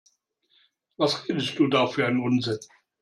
[0.97, 2.57] Was redest du da für einen Unsinn?